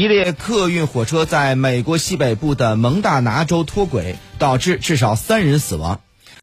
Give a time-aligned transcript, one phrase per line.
[0.00, 6.00] 一列客运火车在美国西北部的蒙大拿州脱轨导致至少三人死亡。